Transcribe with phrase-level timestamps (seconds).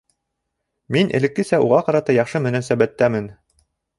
[0.95, 3.31] Мин элеккесә уға ҡарата яҡшы мөнәсәбәттәмен